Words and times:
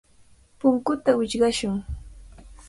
Punkuta 0.59 1.11
wichqashun. 1.19 1.75